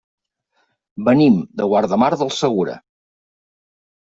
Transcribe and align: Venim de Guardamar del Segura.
Venim 1.09 1.37
de 1.61 1.67
Guardamar 1.75 2.09
del 2.23 2.33
Segura. 2.39 2.79